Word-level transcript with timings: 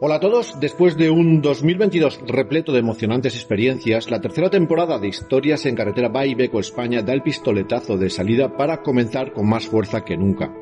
Hola 0.00 0.16
a 0.16 0.20
todos, 0.20 0.58
después 0.58 0.96
de 0.96 1.10
un 1.10 1.42
2022 1.42 2.22
repleto 2.26 2.72
de 2.72 2.80
emocionantes 2.80 3.36
experiencias, 3.36 4.10
la 4.10 4.20
tercera 4.20 4.50
temporada 4.50 4.98
de 4.98 5.08
Historias 5.08 5.64
en 5.66 5.76
Carretera 5.76 6.08
by 6.08 6.30
Ibeco 6.30 6.58
España 6.58 7.02
da 7.02 7.12
el 7.12 7.22
pistoletazo 7.22 7.96
de 7.96 8.10
salida 8.10 8.56
para 8.56 8.82
comenzar 8.82 9.32
con 9.32 9.48
más 9.48 9.66
fuerza 9.66 10.04
que 10.04 10.16
nunca. 10.16 10.52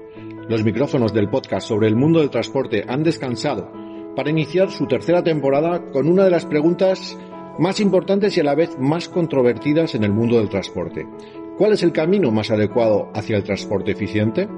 Los 0.49 0.63
micrófonos 0.63 1.15
del 1.15 1.31
podcast 1.31 1.69
sobre 1.69 1.89
el 1.89 1.97
mundo 1.97 2.21
del 2.21 2.29
transporte 2.29 2.85
han 2.87 3.03
descansado 3.03 3.73
para 4.15 4.29
iniciar 4.29 4.71
su 4.71 4.87
tercera 4.87 5.23
temporada 5.23 5.91
con 5.91 6.07
una 6.07 6.25
de 6.25 6.31
las 6.31 6.45
preguntas 6.45 7.17
más 7.59 7.81
importantes 7.81 8.37
y 8.37 8.41
a 8.41 8.45
la 8.45 8.55
vez 8.55 8.77
más 8.79 9.09
controvertidas 9.09 9.95
en 9.95 10.05
el 10.05 10.13
mundo 10.13 10.39
del 10.39 10.49
transporte. 10.49 11.07
¿Cuál 11.57 11.73
es 11.73 11.83
el 11.83 11.93
camino 11.93 12.31
más 12.31 12.51
adecuado 12.51 13.11
hacia 13.15 13.37
el 13.37 13.45
transporte 13.45 13.93
eficiente? 13.93 14.49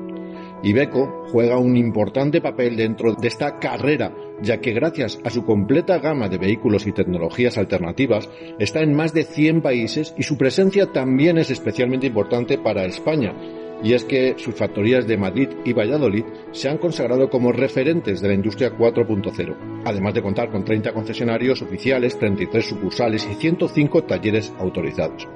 Ibeco 0.63 1.27
juega 1.33 1.59
un 1.59 1.77
importante 1.77 2.41
papel 2.41 2.77
dentro 2.77 3.15
de 3.15 3.27
esta 3.27 3.59
carrera, 3.59 4.15
ya 4.41 4.61
que 4.61 4.73
gracias 4.73 5.19
a 5.25 5.31
su 5.31 5.45
completa 5.45 5.99
gama 5.99 6.29
de 6.29 6.39
vehículos 6.39 6.87
y 6.87 6.93
tecnologías 6.93 7.59
alternativas 7.59 8.31
está 8.61 8.81
en 8.81 8.95
más 8.95 9.13
de 9.13 9.25
100 9.25 9.61
países 9.61 10.15
y 10.17 10.23
su 10.23 10.39
presencia 10.39 10.93
también 10.93 11.39
es 11.39 11.51
especialmente 11.51 12.07
importante 12.07 12.59
para 12.59 12.85
España. 12.85 13.35
Y 13.83 13.95
es 13.95 14.05
que 14.05 14.35
sus 14.37 14.55
factorías 14.55 15.09
de 15.09 15.17
Madrid 15.17 15.49
y 15.65 15.73
Valladolid 15.73 16.25
se 16.53 16.69
han 16.69 16.79
consagrado 16.79 17.29
como 17.29 17.51
referentes 17.51 18.21
de 18.21 18.29
la 18.29 18.35
industria 18.35 18.71
4.0, 18.79 19.83
además 19.85 20.15
de 20.15 20.23
contar 20.23 20.51
con 20.53 20.65
30 20.65 20.93
concesionarios 20.93 21.61
oficiales, 21.63 22.17
33 22.17 22.65
sucursales 22.65 23.29
y 23.29 23.35
105 23.35 24.05
talleres 24.05 24.53
autorizados. 24.61 25.27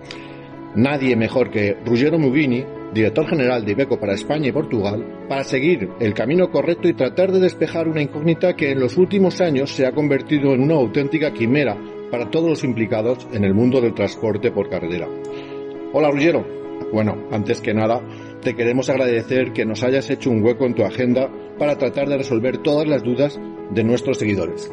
Nadie 0.76 1.16
mejor 1.16 1.50
que 1.50 1.76
Ruggero 1.84 2.20
Mugini 2.20 2.64
director 2.92 3.26
general 3.26 3.64
de 3.64 3.72
Ibeco 3.72 3.98
para 3.98 4.14
España 4.14 4.48
y 4.48 4.52
Portugal, 4.52 5.26
para 5.28 5.44
seguir 5.44 5.88
el 6.00 6.14
camino 6.14 6.50
correcto 6.50 6.88
y 6.88 6.94
tratar 6.94 7.32
de 7.32 7.40
despejar 7.40 7.88
una 7.88 8.02
incógnita 8.02 8.54
que 8.56 8.70
en 8.70 8.80
los 8.80 8.96
últimos 8.96 9.40
años 9.40 9.70
se 9.70 9.86
ha 9.86 9.92
convertido 9.92 10.52
en 10.52 10.62
una 10.62 10.74
auténtica 10.74 11.32
quimera 11.32 11.76
para 12.10 12.30
todos 12.30 12.48
los 12.48 12.64
implicados 12.64 13.26
en 13.32 13.44
el 13.44 13.54
mundo 13.54 13.80
del 13.80 13.94
transporte 13.94 14.50
por 14.50 14.68
carretera. 14.68 15.08
Hola 15.92 16.10
Ruggiero. 16.10 16.44
Bueno, 16.92 17.26
antes 17.32 17.60
que 17.60 17.74
nada, 17.74 18.00
te 18.42 18.54
queremos 18.54 18.88
agradecer 18.88 19.52
que 19.52 19.64
nos 19.64 19.82
hayas 19.82 20.08
hecho 20.10 20.30
un 20.30 20.42
hueco 20.42 20.66
en 20.66 20.74
tu 20.74 20.84
agenda 20.84 21.28
para 21.58 21.76
tratar 21.76 22.08
de 22.08 22.18
resolver 22.18 22.58
todas 22.58 22.86
las 22.86 23.02
dudas 23.02 23.40
de 23.70 23.82
nuestros 23.82 24.18
seguidores. 24.18 24.70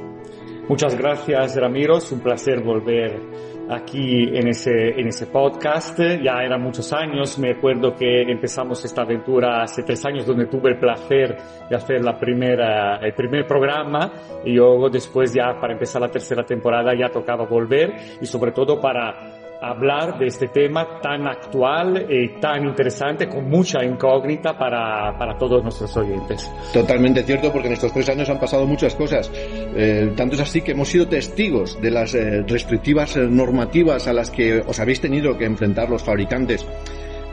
Muchas 0.69 0.97
gracias, 0.97 1.55
Ramiro. 1.55 1.97
Es 1.97 2.11
un 2.11 2.19
placer 2.19 2.61
volver 2.61 3.19
aquí 3.69 4.35
en 4.35 4.47
ese, 4.47 4.99
en 4.99 5.07
ese 5.07 5.27
podcast. 5.27 5.99
Ya 5.99 6.43
eran 6.43 6.61
muchos 6.61 6.91
años. 6.93 7.37
Me 7.39 7.51
acuerdo 7.51 7.95
que 7.95 8.21
empezamos 8.23 8.83
esta 8.85 9.03
aventura 9.03 9.63
hace 9.63 9.83
tres 9.83 10.03
años 10.05 10.25
donde 10.25 10.45
tuve 10.47 10.71
el 10.71 10.79
placer 10.79 11.37
de 11.69 11.75
hacer 11.75 12.03
la 12.03 12.17
primera, 12.17 12.97
el 12.97 13.13
primer 13.13 13.47
programa 13.47 14.11
y 14.45 14.53
luego 14.53 14.89
después 14.89 15.33
ya 15.33 15.59
para 15.59 15.73
empezar 15.73 16.01
la 16.01 16.09
tercera 16.09 16.43
temporada 16.43 16.93
ya 16.97 17.09
tocaba 17.09 17.45
volver 17.45 17.93
y 18.21 18.25
sobre 18.25 18.51
todo 18.51 18.79
para 18.79 19.32
hablar 19.63 20.19
de 20.19 20.27
este 20.27 20.49
tema 20.49 20.99
tan 21.01 21.25
actual 21.25 22.05
y 22.09 22.39
tan 22.39 22.65
interesante, 22.65 23.29
con 23.29 23.49
mucha 23.49 23.83
incógnita 23.83 24.57
para, 24.57 25.17
para 25.17 25.37
todos 25.37 25.63
nuestros 25.63 25.95
oyentes. 25.95 26.51
Totalmente 26.73 27.23
cierto, 27.23 27.51
porque 27.51 27.67
en 27.67 27.73
estos 27.73 27.93
tres 27.93 28.09
años 28.09 28.29
han 28.29 28.39
pasado 28.39 28.65
muchas 28.67 28.93
cosas. 28.95 29.31
Eh, 29.33 30.11
tanto 30.17 30.35
es 30.35 30.41
así 30.41 30.61
que 30.61 30.71
hemos 30.71 30.89
sido 30.89 31.07
testigos 31.07 31.81
de 31.81 31.91
las 31.91 32.13
eh, 32.13 32.43
restrictivas 32.45 33.15
eh, 33.15 33.21
normativas 33.21 34.07
a 34.07 34.13
las 34.13 34.29
que 34.29 34.59
os 34.59 34.79
habéis 34.79 34.99
tenido 34.99 35.37
que 35.37 35.45
enfrentar 35.45 35.89
los 35.89 36.03
fabricantes. 36.03 36.65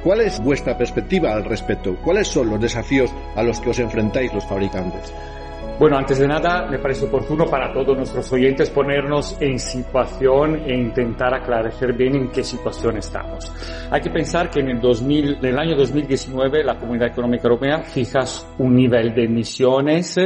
¿Cuál 0.05 0.21
es 0.21 0.41
vuestra 0.41 0.79
perspectiva 0.79 1.35
al 1.35 1.45
respecto? 1.45 1.97
¿Cuáles 2.03 2.29
son 2.29 2.49
los 2.49 2.61
desafíos 2.61 3.12
a 3.35 3.43
los 3.43 3.61
que 3.61 3.71
os 3.71 3.79
enfrentáis 3.81 4.33
los 4.33 4.47
fabricantes? 4.47 5.12
Bueno, 5.81 5.97
antes 5.97 6.19
de 6.19 6.29
nada, 6.29 6.67
me 6.67 6.79
parece 6.79 7.07
oportuno 7.07 7.47
para 7.47 7.73
todos 7.73 7.97
nuestros 7.97 8.31
oyentes 8.35 8.69
ponernos 8.69 9.41
en 9.41 9.59
situación 9.59 10.57
e 10.67 10.75
intentar 10.75 11.33
aclarar 11.33 11.73
bien 11.97 12.17
en 12.17 12.29
qué 12.29 12.45
situación 12.45 12.99
estamos. 12.99 13.51
Hay 13.91 14.03
que 14.03 14.11
pensar 14.11 14.51
que 14.51 14.61
en 14.61 14.69
el, 14.69 14.79
2000, 14.79 15.37
en 15.37 15.45
el 15.47 15.59
año 15.59 15.75
2019 15.77 16.65
la 16.65 16.79
Comunidad 16.79 17.09
Económica 17.09 17.45
Europea 17.45 17.79
fija 17.79 18.21
un 18.59 18.75
nivel 18.75 19.15
de 19.15 19.25
emisiones 19.25 20.19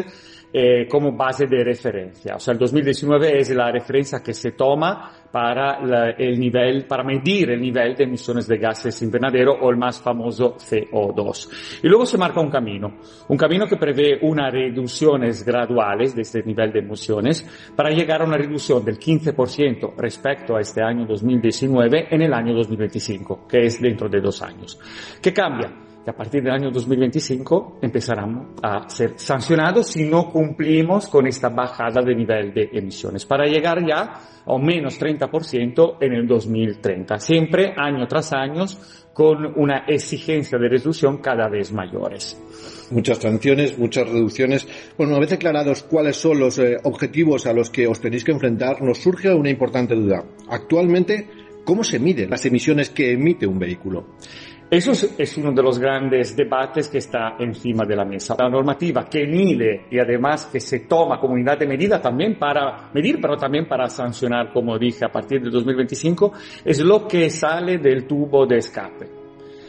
eh, 0.53 0.89
como 0.91 1.13
base 1.13 1.47
de 1.47 1.63
referencia. 1.63 2.35
O 2.35 2.41
sea, 2.41 2.51
el 2.51 2.59
2019 2.59 3.39
es 3.39 3.51
la 3.51 3.71
referencia 3.71 4.25
que 4.25 4.35
se 4.35 4.51
toma 4.51 5.24
para 5.35 5.81
el 6.17 6.39
nivel, 6.39 6.85
para 6.87 7.03
medir 7.03 7.51
el 7.51 7.61
nivel 7.61 7.97
de 7.97 8.05
emisiones 8.05 8.47
de 8.47 8.57
gases 8.57 9.03
invernadero 9.03 9.59
o 9.61 9.69
el 9.69 9.77
más 9.77 10.01
famoso 10.01 10.55
CO2. 10.57 11.81
Y 11.83 11.89
luego 11.89 12.07
se 12.07 12.17
marca 12.17 12.39
un 12.39 12.49
camino, 12.49 12.99
un 13.27 13.37
camino 13.37 13.67
que 13.67 13.77
prevé 13.77 14.21
unas 14.23 14.53
reducciones 14.53 15.45
graduales 15.45 16.15
de 16.15 16.23
este 16.23 16.45
nivel 16.45 16.73
de 16.73 16.79
emisiones 16.79 17.45
para 17.75 17.91
llegar 17.91 18.23
a 18.23 18.27
una 18.27 18.37
reducción 18.37 18.85
del 18.85 18.97
15% 18.97 19.97
respecto 19.97 20.55
a 20.55 20.61
este 20.61 20.85
año 20.85 21.05
2019 21.05 22.15
en 22.15 22.23
el 22.23 22.33
año 22.33 22.55
2025, 22.55 23.49
que 23.49 23.67
es 23.67 23.83
dentro 23.83 24.09
de 24.09 24.21
dos 24.21 24.41
años. 24.41 24.79
¿Qué 25.21 25.33
cambia? 25.33 25.94
Que 26.05 26.11
a 26.11 26.15
partir 26.15 26.43
del 26.43 26.53
año 26.53 26.71
2025 26.71 27.79
empezarán 27.81 28.55
a 28.63 28.89
ser 28.89 29.15
sancionados 29.17 29.87
si 29.87 30.05
no 30.05 30.31
cumplimos 30.31 31.09
con 31.09 31.27
esta 31.27 31.49
bajada 31.49 32.03
de 32.03 32.15
nivel 32.15 32.53
de 32.53 32.69
emisiones, 32.73 33.25
para 33.25 33.47
llegar 33.47 33.85
ya 33.87 34.13
a 34.47 34.59
menos 34.59 35.01
30% 35.01 35.97
en 36.01 36.13
el 36.13 36.27
2030, 36.27 37.19
siempre 37.19 37.73
año 37.77 38.07
tras 38.07 38.33
año 38.35 38.67
con 39.15 39.59
una 39.59 39.85
exigencia 39.87 40.59
de 40.59 40.69
reducción 40.69 41.19
cada 41.19 41.49
vez 41.49 41.73
mayores. 41.73 42.37
Muchas 42.91 43.19
sanciones, 43.19 43.79
muchas 43.79 44.09
reducciones. 44.09 44.69
Bueno, 44.99 45.13
una 45.13 45.21
vez 45.21 45.33
aclarados 45.33 45.85
cuáles 45.85 46.17
son 46.17 46.41
los 46.41 46.59
eh, 46.59 46.77
objetivos 46.83 47.47
a 47.47 47.53
los 47.53 47.71
que 47.71 47.87
os 47.87 48.01
tenéis 48.01 48.25
que 48.25 48.33
enfrentar, 48.33 48.83
nos 48.83 48.99
surge 48.99 49.33
una 49.33 49.51
importante 49.51 49.95
duda. 49.95 50.25
Actualmente, 50.49 51.29
¿cómo 51.65 51.85
se 51.85 51.99
miden 51.99 52.29
las 52.29 52.45
emisiones 52.45 52.91
que 52.91 53.13
emite 53.13 53.47
un 53.47 53.59
vehículo? 53.59 54.17
Eso 54.75 54.91
es, 54.91 55.39
uno 55.39 55.53
de 55.53 55.63
los 55.63 55.79
grandes 55.79 56.35
debates 56.35 56.89
que 56.89 56.99
está 56.99 57.37
encima 57.39 57.85
de 57.85 57.95
la 57.95 58.05
mesa. 58.05 58.35
La 58.37 58.49
normativa 58.49 59.05
que 59.09 59.25
mide 59.25 59.87
y 59.89 60.01
además 60.01 60.47
que 60.47 60.59
se 60.59 60.81
toma 60.81 61.21
como 61.21 61.35
unidad 61.35 61.57
de 61.57 61.69
medida 61.69 62.03
también 62.03 62.37
para 62.37 62.91
medir, 62.93 63.21
pero 63.21 63.37
también 63.37 63.69
para 63.69 63.89
sancionar, 63.89 64.53
como 64.53 64.77
dije, 64.77 65.05
a 65.05 65.13
partir 65.13 65.41
del 65.41 65.53
2025, 65.53 66.33
es 66.65 66.81
lo 66.81 67.07
que 67.07 67.31
sale 67.31 67.79
del 67.79 68.05
tubo 68.05 68.47
de 68.47 68.57
escape. 68.57 69.09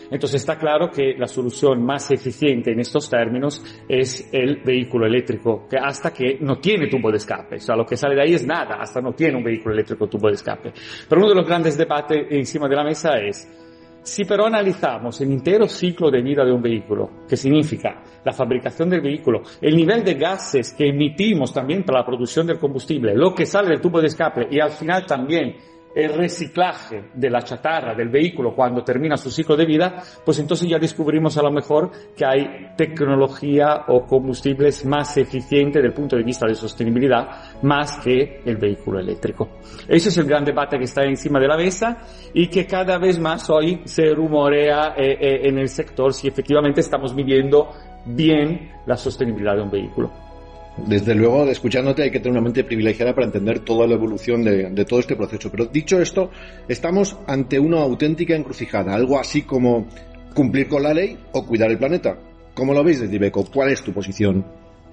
Entonces 0.09 0.41
está 0.41 0.57
claro 0.57 0.89
que 0.89 1.13
la 1.15 1.27
solución 1.27 1.83
más 1.83 2.09
eficiente 2.09 2.71
en 2.71 2.79
estos 2.79 3.07
términos 3.07 3.63
es 3.87 4.27
el 4.31 4.63
vehículo 4.63 5.05
eléctrico, 5.05 5.67
que 5.69 5.77
hasta 5.77 6.11
que 6.11 6.39
no 6.41 6.57
tiene 6.57 6.87
tubo 6.87 7.11
de 7.11 7.17
escape. 7.17 7.57
O 7.57 7.59
sea, 7.59 7.75
lo 7.75 7.85
que 7.85 7.95
sale 7.95 8.15
de 8.15 8.23
ahí 8.23 8.33
es 8.33 8.45
nada, 8.47 8.77
hasta 8.79 9.01
no 9.01 9.13
tiene 9.13 9.37
un 9.37 9.43
vehículo 9.43 9.75
eléctrico 9.75 10.07
tubo 10.07 10.29
de 10.29 10.33
escape. 10.33 10.73
Pero 11.07 11.21
uno 11.21 11.29
de 11.29 11.35
los 11.35 11.45
grandes 11.45 11.77
debates 11.77 12.25
encima 12.31 12.67
de 12.67 12.75
la 12.75 12.83
mesa 12.83 13.19
es, 13.19 13.47
si 14.05 14.23
pero 14.23 14.45
analizamos 14.45 15.19
el 15.21 15.31
entero 15.31 15.67
ciclo 15.67 16.11
de 16.11 16.21
vida 16.21 16.45
de 16.45 16.51
un 16.51 16.61
vehículo, 16.61 17.25
que 17.27 17.35
significa 17.35 18.03
la 18.23 18.31
fabricación 18.31 18.89
del 18.89 19.01
vehículo, 19.01 19.41
el 19.59 19.75
nivel 19.75 20.03
de 20.03 20.13
gases 20.13 20.73
que 20.73 20.89
emitimos 20.89 21.51
también 21.51 21.83
para 21.83 21.99
la 21.99 22.05
producción 22.05 22.45
del 22.45 22.59
combustible, 22.59 23.15
lo 23.15 23.33
que 23.33 23.47
sale 23.47 23.69
del 23.69 23.81
tubo 23.81 23.99
de 23.99 24.07
escape 24.07 24.47
y 24.51 24.59
al 24.59 24.71
final 24.71 25.05
también 25.05 25.55
el 25.95 26.13
reciclaje 26.13 27.05
de 27.13 27.29
la 27.29 27.41
chatarra 27.41 27.95
del 27.95 28.09
vehículo 28.09 28.53
cuando 28.53 28.83
termina 28.83 29.15
su 29.15 29.31
ciclo 29.31 29.55
de 29.55 29.65
vida, 29.65 30.03
pues 30.25 30.37
entonces 30.39 30.69
ya 30.69 30.77
descubrimos 30.77 31.37
a 31.37 31.41
lo 31.41 31.51
mejor 31.51 31.89
que 32.15 32.25
hay 32.25 32.73
tecnología 32.75 33.85
o 33.87 34.05
combustibles 34.05 34.85
más 34.85 35.15
eficientes 35.15 35.75
desde 35.75 35.87
el 35.87 35.93
punto 35.93 36.17
de 36.17 36.23
vista 36.23 36.45
de 36.45 36.53
sostenibilidad 36.53 37.61
más 37.61 37.97
que 37.97 38.41
el 38.45 38.57
vehículo 38.57 38.99
eléctrico. 38.99 39.49
Ese 39.87 40.09
es 40.09 40.17
el 40.17 40.25
gran 40.25 40.43
debate 40.43 40.77
que 40.77 40.83
está 40.83 41.03
encima 41.05 41.39
de 41.39 41.47
la 41.47 41.55
mesa 41.55 41.97
y 42.33 42.47
que 42.47 42.67
cada 42.67 42.97
vez 42.97 43.17
más 43.17 43.49
hoy 43.49 43.81
se 43.85 44.13
rumorea 44.13 44.95
eh, 44.97 45.17
eh, 45.19 45.39
en 45.47 45.59
el 45.59 45.69
sector 45.69 46.13
si 46.13 46.27
efectivamente 46.27 46.81
estamos 46.81 47.15
midiendo 47.15 47.69
bien 48.05 48.71
la 48.85 48.97
sostenibilidad 48.97 49.55
de 49.55 49.61
un 49.61 49.71
vehículo. 49.71 50.24
Desde 50.77 51.15
luego, 51.15 51.45
escuchándote 51.45 52.03
hay 52.03 52.11
que 52.11 52.19
tener 52.19 52.33
una 52.33 52.41
mente 52.41 52.63
privilegiada 52.63 53.15
para 53.15 53.27
entender 53.27 53.59
toda 53.59 53.87
la 53.87 53.95
evolución 53.95 54.43
de, 54.43 54.85
todo 54.85 54.99
este 54.99 55.15
proceso. 55.15 55.49
Pero 55.49 55.65
dicho 55.65 56.01
esto, 56.01 56.29
estamos 56.67 57.17
ante 57.27 57.57
una 57.57 57.81
auténtica 57.81 58.35
encrucijada, 58.35 58.93
algo 58.93 59.17
así 59.17 59.43
como 59.43 59.87
cumplir 60.33 60.67
con 60.67 60.83
la 60.83 60.93
ley 60.93 61.17
o 61.31 61.45
cuidar 61.45 61.71
el 61.71 61.77
planeta. 61.77 62.17
¿Cómo 62.53 62.73
lo 62.73 62.83
veis 62.83 62.99
desde 62.99 63.15
Ibeco? 63.15 63.45
¿Cuál 63.45 63.71
es 63.71 63.81
tu 63.81 63.93
posición? 63.93 64.45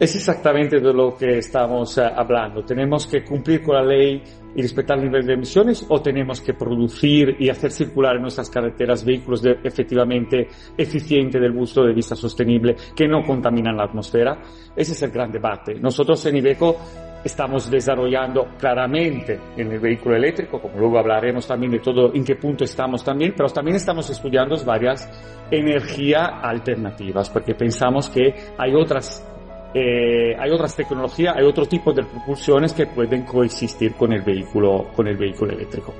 Es 0.02 0.16
exactamente 0.16 0.80
de 0.80 0.92
lo 0.92 1.16
que 1.16 1.38
estamos 1.38 1.96
uh, 1.96 2.00
hablando. 2.16 2.64
Tenemos 2.64 3.06
que 3.06 3.22
cumplir 3.22 3.62
con 3.62 3.76
la 3.76 3.84
ley 3.84 4.20
y 4.52 4.60
respetar 4.60 4.98
el 4.98 5.04
nivel 5.04 5.24
de 5.24 5.34
emisiones 5.34 5.86
o 5.88 6.02
tenemos 6.02 6.40
que 6.40 6.54
producir 6.54 7.36
y 7.38 7.48
hacer 7.48 7.70
circular 7.70 8.16
en 8.16 8.22
nuestras 8.22 8.50
carreteras 8.50 9.04
vehículos 9.04 9.42
de, 9.42 9.60
efectivamente 9.62 10.48
eficientes 10.76 11.40
del 11.40 11.54
punto 11.54 11.84
de 11.84 11.92
vista 11.92 12.16
sostenible 12.16 12.74
que 12.96 13.06
no 13.06 13.22
contaminan 13.22 13.76
la 13.76 13.84
atmósfera. 13.84 14.42
Ese 14.74 14.90
es 14.90 15.02
el 15.02 15.12
gran 15.12 15.30
debate. 15.30 15.76
Nosotros 15.76 16.26
en 16.26 16.36
Ibeco 16.38 16.78
estamos 17.24 17.70
desarrollando 17.70 18.48
claramente 18.58 19.38
en 19.56 19.70
el 19.70 19.78
vehículo 19.78 20.16
eléctrico, 20.16 20.60
como 20.60 20.80
luego 20.80 20.98
hablaremos 20.98 21.46
también 21.46 21.70
de 21.70 21.78
todo 21.78 22.12
en 22.12 22.24
qué 22.24 22.34
punto 22.34 22.64
estamos 22.64 23.04
también, 23.04 23.34
pero 23.36 23.48
también 23.50 23.76
estamos 23.76 24.10
estudiando 24.10 24.56
varias 24.64 25.08
energías 25.48 26.28
alternativas, 26.42 27.30
porque 27.30 27.54
pensamos 27.54 28.10
que 28.10 28.34
hay 28.58 28.74
otras 28.74 29.28
eh, 29.74 30.36
hay 30.38 30.50
otras 30.50 30.74
tecnologías, 30.76 31.36
hay 31.36 31.44
otro 31.44 31.66
tipo 31.66 31.92
de 31.92 32.02
propulsiones 32.04 32.72
que 32.72 32.86
pueden 32.86 33.22
coexistir 33.22 33.94
con 33.94 34.12
el 34.12 34.22
vehículo, 34.22 34.88
con 34.94 35.06
el 35.08 35.16
vehículo 35.16 35.52
eléctrico. 35.52 35.94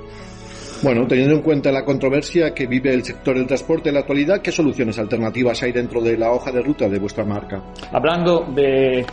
Bueno, 0.83 1.07
teniendo 1.07 1.37
en 1.37 1.43
cuenta 1.43 1.71
la 1.71 1.85
controversia 1.85 2.53
que 2.53 2.67
vive 2.67 2.93
el 2.93 3.05
sector 3.05 3.37
del 3.37 3.47
transporte 3.47 3.91
en 3.91 3.95
la 3.95 4.01
actualidad, 4.01 4.43
¿qué 4.43 4.51
soluciones 4.51 4.99
alternativas 4.99 5.63
hay 5.63 5.71
dentro 5.71 6.01
de 6.01 6.19
la 6.19 6.33
hoja 6.33 6.51
de 6.51 6.61
ruta 6.61 6.89
de 6.89 6.99
vuestra 6.99 7.25
marca? 7.25 7.63
Hablando 7.93 8.47
de 8.53 9.07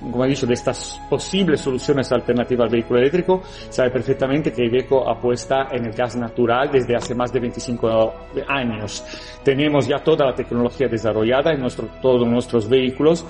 como 0.00 0.24
he 0.24 0.28
dicho, 0.28 0.46
de 0.46 0.54
estas 0.54 1.00
posibles 1.08 1.60
soluciones 1.60 2.10
alternativas 2.12 2.66
al 2.66 2.72
vehículo 2.72 3.00
eléctrico, 3.00 3.42
sabe 3.70 3.90
perfectamente 3.90 4.52
que 4.52 4.64
Iveco 4.64 5.08
apuesta 5.08 5.68
en 5.70 5.86
el 5.86 5.92
gas 5.92 6.16
natural 6.16 6.70
desde 6.70 6.94
hace 6.94 7.14
más 7.14 7.32
de 7.32 7.40
25 7.40 8.14
años. 8.46 9.02
Tenemos 9.42 9.86
ya 9.88 9.98
toda 9.98 10.26
la 10.26 10.34
tecnología 10.34 10.88
desarrollada 10.88 11.52
en 11.52 11.60
nuestro, 11.60 11.88
todos 12.02 12.26
nuestros 12.26 12.68
vehículos 12.68 13.24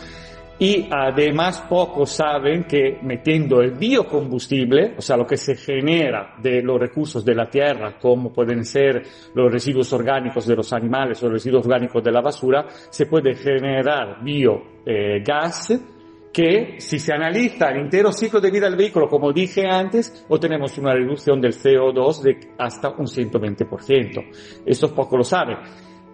y 0.59 0.89
además 0.91 1.65
pocos 1.69 2.11
saben 2.11 2.65
que 2.65 2.99
metiendo 3.03 3.61
el 3.61 3.73
biocombustible, 3.73 4.95
o 4.97 5.03
sea, 5.03 5.17
lo 5.17 5.27
que 5.27 5.37
se 5.37 5.57
genera 5.57 6.35
de 6.41 6.63
los 6.63 6.79
recursos 6.79 7.25
de 7.25 7.35
la 7.35 7.47
tierra, 7.47 7.99
como 7.99 8.33
pueden 8.33 8.65
ser 8.65 9.03
los 9.35 9.53
residuos 9.53 9.93
orgánicos 9.93 10.47
de 10.47 10.55
los 10.55 10.73
animales 10.73 11.23
o 11.23 11.27
los 11.27 11.35
residuos 11.35 11.65
orgánicos 11.67 12.03
de 12.05 12.13
la 12.13 12.21
basura, 12.21 12.67
se 12.91 13.07
puede 13.07 13.35
generar 13.35 14.23
biogás 14.23 15.71
eh, 15.71 15.81
que 16.33 16.81
si 16.81 16.99
se 16.99 17.13
analiza 17.13 17.71
el 17.71 17.83
entero 17.83 18.11
ciclo 18.13 18.41
de 18.41 18.51
vida 18.51 18.67
del 18.67 18.77
vehículo, 18.77 19.09
como 19.09 19.33
dije 19.33 19.67
antes, 19.69 20.27
obtenemos 20.29 20.77
una 20.79 20.93
reducción 20.93 21.41
del 21.41 21.53
CO2 21.53 22.23
de 22.23 22.39
hasta 22.59 22.91
un 22.91 23.07
120%. 23.07 24.31
Eso 24.67 24.93
poco 24.93 25.17
lo 25.17 25.23
saben. 25.23 25.59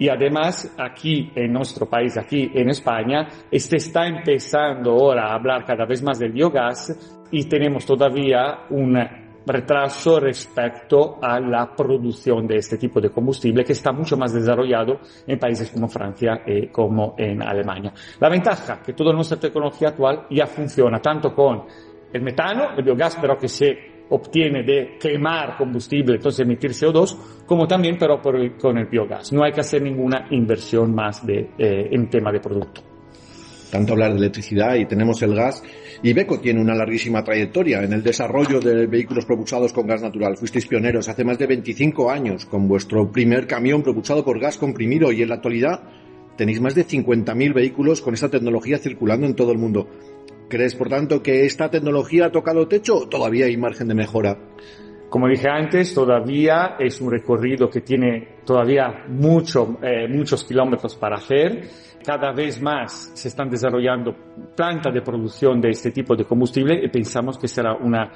Y 0.01 0.09
además, 0.09 0.75
aquí 0.79 1.31
en 1.35 1.53
nuestro 1.53 1.87
país, 1.87 2.17
aquí 2.17 2.51
en 2.55 2.71
España, 2.71 3.29
se 3.53 3.77
está 3.77 4.07
empezando 4.07 4.93
ahora 4.93 5.27
a 5.27 5.35
hablar 5.35 5.63
cada 5.67 5.85
vez 5.85 6.03
más 6.03 6.19
del 6.19 6.33
biogás 6.33 7.27
y 7.31 7.45
tenemos 7.45 7.85
todavía 7.85 8.61
un 8.71 8.99
retraso 9.45 10.19
respecto 10.19 11.19
a 11.21 11.39
la 11.39 11.77
producción 11.77 12.47
de 12.47 12.57
este 12.57 12.79
tipo 12.79 12.99
de 12.99 13.11
combustible 13.11 13.63
que 13.63 13.73
está 13.73 13.93
mucho 13.93 14.17
más 14.17 14.33
desarrollado 14.33 15.01
en 15.27 15.39
países 15.39 15.71
como 15.71 15.87
Francia 15.87 16.45
y 16.47 16.69
como 16.69 17.15
en 17.19 17.43
Alemania. 17.43 17.93
La 18.21 18.31
ventaja 18.31 18.81
que 18.81 18.95
toda 18.95 19.13
nuestra 19.13 19.39
tecnología 19.39 19.89
actual 19.89 20.27
ya 20.31 20.47
funciona 20.47 20.99
tanto 20.99 21.35
con 21.35 21.65
el 22.11 22.23
metano, 22.23 22.71
el 22.75 22.83
biogás, 22.83 23.19
pero 23.21 23.37
que 23.37 23.49
se 23.49 23.90
obtiene 24.11 24.63
de 24.63 24.99
quemar 24.99 25.57
combustible, 25.57 26.17
entonces 26.17 26.41
emitir 26.41 26.73
CO2, 26.73 27.45
como 27.47 27.67
también 27.67 27.97
pero 27.99 28.21
con 28.21 28.79
el 28.79 28.87
biogás. 28.87 29.33
No 29.33 29.43
hay 29.45 29.53
que 29.53 29.61
hacer 29.61 29.83
ninguna 29.83 30.27
inversión 30.31 30.95
más 30.95 31.23
eh, 31.29 31.49
en 31.59 32.11
tema 32.11 32.33
de 32.33 32.41
producto. 32.41 32.83
Tanto 33.71 33.93
hablar 33.93 34.13
de 34.13 34.19
electricidad 34.19 34.75
y 34.75 34.87
tenemos 34.87 35.23
el 35.23 35.35
gas. 35.35 35.63
Ibeco 36.03 36.41
tiene 36.41 36.61
una 36.61 36.75
larguísima 36.75 37.23
trayectoria 37.23 37.83
en 37.83 37.93
el 37.93 38.03
desarrollo 38.03 38.59
de 38.59 38.87
vehículos 38.87 39.25
propulsados 39.27 39.73
con 39.73 39.87
gas 39.87 40.03
natural. 40.03 40.37
Fuisteis 40.37 40.67
pioneros 40.67 41.09
hace 41.09 41.25
más 41.25 41.39
de 41.39 41.47
25 41.47 42.11
años 42.11 42.47
con 42.47 42.67
vuestro 42.67 43.13
primer 43.13 43.47
camión 43.47 43.83
propulsado 43.83 44.25
por 44.25 44.41
gas 44.41 44.59
comprimido 44.59 45.13
y 45.13 45.23
en 45.23 45.29
la 45.29 45.37
actualidad 45.37 45.83
tenéis 46.37 46.61
más 46.61 46.75
de 46.75 46.87
50.000 46.87 47.53
vehículos 47.53 48.01
con 48.01 48.15
esta 48.15 48.29
tecnología 48.29 48.79
circulando 48.79 49.27
en 49.27 49.37
todo 49.37 49.53
el 49.53 49.59
mundo. 49.59 49.89
¿Crees, 50.51 50.75
por 50.75 50.89
tanto, 50.89 51.23
que 51.23 51.47
esta 51.47 51.71
tecnología 51.71 52.27
ha 52.27 52.33
tocado 52.33 52.67
techo 52.67 52.97
o 52.97 53.09
todavía 53.09 53.47
hay 53.47 53.57
margen 53.57 53.87
de 53.87 53.95
mejora? 53.95 54.37
Como 55.09 55.29
dije 55.29 55.49
antes, 55.49 55.95
todavía 55.95 56.75
es 56.77 57.01
un 57.01 57.13
recorrido 57.13 57.71
que 57.71 57.83
tiene 57.83 58.39
todavía 58.45 59.05
mucho, 59.07 59.79
eh, 59.81 60.09
muchos 60.09 60.43
kilómetros 60.43 60.97
para 60.97 61.19
hacer. 61.19 61.69
Cada 62.05 62.33
vez 62.33 62.61
más 62.61 63.13
se 63.15 63.29
están 63.29 63.49
desarrollando 63.49 64.13
plantas 64.57 64.93
de 64.93 65.03
producción 65.03 65.61
de 65.61 65.71
este 65.71 65.93
tipo 65.93 66.17
de 66.17 66.25
combustible 66.25 66.85
y 66.85 66.89
pensamos 66.89 67.39
que 67.39 67.47
será 67.47 67.75
una 67.75 68.11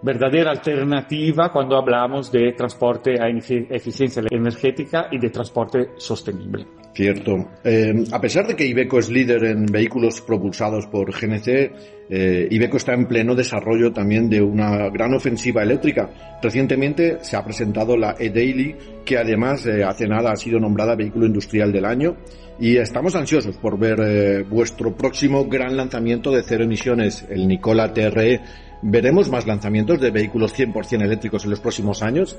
verdadera 0.00 0.52
alternativa 0.52 1.50
cuando 1.52 1.76
hablamos 1.76 2.30
de 2.30 2.52
transporte 2.52 3.20
a 3.20 3.28
eficiencia 3.28 4.22
energética 4.30 5.08
y 5.10 5.18
de 5.18 5.30
transporte 5.30 5.90
sostenible. 5.96 6.66
Cierto. 6.92 7.48
Eh, 7.62 8.04
a 8.10 8.20
pesar 8.20 8.48
de 8.48 8.56
que 8.56 8.66
Ibeco 8.66 8.98
es 8.98 9.08
líder 9.08 9.44
en 9.44 9.66
vehículos 9.66 10.20
propulsados 10.22 10.86
por 10.86 11.12
GNC, 11.12 11.72
eh, 12.10 12.48
Ibeco 12.50 12.78
está 12.78 12.94
en 12.94 13.06
pleno 13.06 13.36
desarrollo 13.36 13.92
también 13.92 14.28
de 14.28 14.42
una 14.42 14.88
gran 14.90 15.14
ofensiva 15.14 15.62
eléctrica. 15.62 16.10
Recientemente 16.42 17.18
se 17.22 17.36
ha 17.36 17.44
presentado 17.44 17.96
la 17.96 18.16
e-Daily, 18.18 18.74
que 19.04 19.18
además 19.18 19.64
eh, 19.66 19.84
hace 19.84 20.08
nada 20.08 20.32
ha 20.32 20.36
sido 20.36 20.58
nombrada 20.58 20.96
Vehículo 20.96 21.26
Industrial 21.26 21.70
del 21.70 21.84
Año, 21.84 22.16
y 22.58 22.76
estamos 22.76 23.14
ansiosos 23.14 23.56
por 23.56 23.78
ver 23.78 24.44
vuestro 24.44 24.94
próximo 24.94 25.46
gran 25.46 25.76
lanzamiento 25.76 26.30
de 26.30 26.42
cero 26.42 26.64
emisiones, 26.64 27.24
el 27.30 27.48
Nicola 27.48 27.94
TRE. 27.94 28.40
¿Veremos 28.82 29.30
más 29.30 29.46
lanzamientos 29.46 29.98
de 30.00 30.10
vehículos 30.10 30.58
100% 30.58 31.02
eléctricos 31.02 31.44
en 31.44 31.50
los 31.50 31.60
próximos 31.60 32.02
años? 32.02 32.36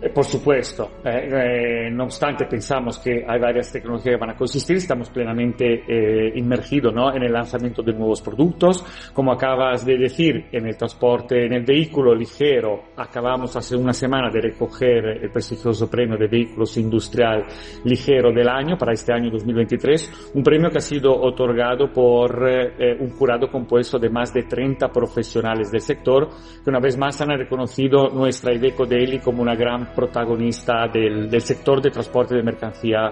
Eh, 0.00 0.10
por 0.10 0.24
supuesto, 0.24 0.90
eh, 1.04 1.86
eh, 1.86 1.90
no 1.90 2.04
obstante 2.04 2.44
pensamos 2.44 2.98
que 2.98 3.24
hay 3.26 3.40
varias 3.40 3.72
tecnologías 3.72 4.16
que 4.16 4.20
van 4.20 4.30
a 4.30 4.36
consistir, 4.36 4.76
estamos 4.76 5.08
plenamente 5.10 5.84
eh, 5.88 6.32
inmergidos 6.36 6.92
¿no? 6.92 7.14
en 7.14 7.22
el 7.22 7.32
lanzamiento 7.32 7.82
de 7.82 7.92
nuevos 7.92 8.20
productos. 8.20 8.84
Como 9.12 9.32
acabas 9.32 9.86
de 9.86 9.96
decir, 9.96 10.46
en 10.52 10.66
el 10.66 10.76
transporte, 10.76 11.46
en 11.46 11.54
el 11.54 11.64
vehículo 11.64 12.14
ligero, 12.14 12.84
acabamos 12.96 13.56
hace 13.56 13.76
una 13.76 13.92
semana 13.92 14.30
de 14.30 14.40
recoger 14.40 15.22
el 15.22 15.30
prestigioso 15.30 15.88
premio 15.90 16.16
de 16.18 16.26
vehículos 16.26 16.76
industrial 16.76 17.44
ligero 17.84 18.32
del 18.32 18.48
año 18.48 18.76
para 18.76 18.92
este 18.92 19.12
año 19.12 19.30
2023, 19.30 20.32
un 20.34 20.42
premio 20.42 20.70
que 20.70 20.78
ha 20.78 20.82
sido 20.82 21.12
otorgado 21.18 21.90
por 21.92 22.46
eh, 22.48 22.96
un 23.00 23.10
jurado 23.10 23.48
compuesto 23.50 23.98
de 23.98 24.10
más 24.10 24.32
de 24.34 24.42
30 24.42 24.88
profesionales 24.88 25.70
del 25.70 25.80
sector, 25.80 26.28
que 26.62 26.70
una 26.70 26.80
vez 26.80 26.98
más 26.98 27.20
han 27.20 27.30
reconocido 27.30 28.08
nuestra 28.08 28.52
Iveco 28.52 28.84
Daily 28.84 29.20
como 29.20 29.42
una 29.42 29.54
gran 29.54 29.85
protagonista 29.94 30.88
del, 30.92 31.28
del 31.28 31.40
sector 31.42 31.80
de 31.80 31.90
transporte 31.90 32.34
de 32.34 32.42
mercancía 32.42 33.10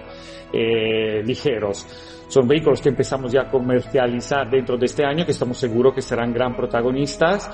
eh, 0.52 1.22
ligeros. 1.24 1.86
Son 2.28 2.46
vehículos 2.48 2.80
que 2.80 2.88
empezamos 2.88 3.32
ya 3.32 3.42
a 3.42 3.50
comercializar 3.50 4.48
dentro 4.50 4.76
de 4.76 4.86
este 4.86 5.04
año, 5.04 5.24
que 5.24 5.32
estamos 5.32 5.58
seguros 5.58 5.94
que 5.94 6.02
serán 6.02 6.32
gran 6.32 6.56
protagonistas 6.56 7.50